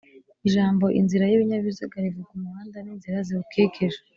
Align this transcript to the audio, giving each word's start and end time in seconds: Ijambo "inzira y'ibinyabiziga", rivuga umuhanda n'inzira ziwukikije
Ijambo 0.47 0.85
"inzira 0.99 1.23
y'ibinyabiziga", 1.27 1.95
rivuga 2.03 2.29
umuhanda 2.37 2.77
n'inzira 2.81 3.17
ziwukikije 3.27 3.99